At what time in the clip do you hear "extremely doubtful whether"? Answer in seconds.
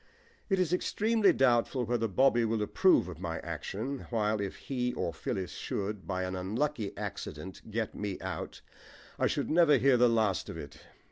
0.73-2.07